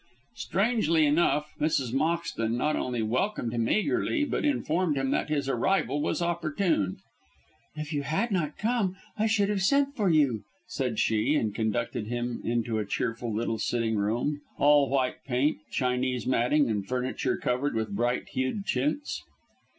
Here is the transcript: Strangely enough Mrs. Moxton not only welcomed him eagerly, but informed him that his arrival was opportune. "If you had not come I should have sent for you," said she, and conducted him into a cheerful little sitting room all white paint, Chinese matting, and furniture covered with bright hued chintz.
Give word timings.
Strangely 0.33 1.05
enough 1.05 1.53
Mrs. 1.59 1.93
Moxton 1.93 2.57
not 2.57 2.75
only 2.75 3.03
welcomed 3.03 3.53
him 3.53 3.69
eagerly, 3.69 4.25
but 4.25 4.43
informed 4.43 4.97
him 4.97 5.11
that 5.11 5.29
his 5.29 5.47
arrival 5.47 6.01
was 6.01 6.23
opportune. 6.23 6.97
"If 7.75 7.93
you 7.93 8.01
had 8.01 8.31
not 8.31 8.57
come 8.57 8.97
I 9.19 9.27
should 9.27 9.49
have 9.49 9.61
sent 9.61 9.95
for 9.95 10.09
you," 10.09 10.41
said 10.65 10.97
she, 10.97 11.35
and 11.35 11.53
conducted 11.53 12.07
him 12.07 12.41
into 12.43 12.79
a 12.79 12.83
cheerful 12.85 13.31
little 13.31 13.59
sitting 13.59 13.95
room 13.95 14.41
all 14.57 14.89
white 14.89 15.23
paint, 15.23 15.59
Chinese 15.69 16.25
matting, 16.25 16.67
and 16.67 16.83
furniture 16.83 17.37
covered 17.37 17.75
with 17.75 17.95
bright 17.95 18.27
hued 18.29 18.65
chintz. 18.65 19.21